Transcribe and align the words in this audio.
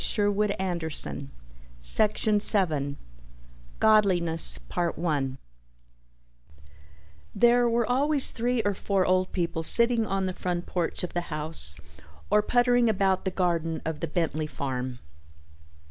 GODLINESS 0.01 1.05
A 1.05 1.29
TALE 1.83 2.27
IN 2.33 2.39
FOUR 2.41 2.97
PARTS 3.69 4.59
PART 4.67 4.97
ONE 4.97 5.37
There 7.35 7.69
were 7.69 7.85
always 7.87 8.31
three 8.31 8.63
or 8.63 8.73
four 8.73 9.05
old 9.05 9.31
people 9.31 9.61
sitting 9.61 10.07
on 10.07 10.25
the 10.25 10.33
front 10.33 10.65
porch 10.65 11.03
of 11.03 11.13
the 11.13 11.21
house 11.29 11.77
or 12.31 12.41
puttering 12.41 12.89
about 12.89 13.25
the 13.25 13.29
garden 13.29 13.79
of 13.85 13.99
the 13.99 14.07
Bentley 14.07 14.47
farm. 14.47 14.97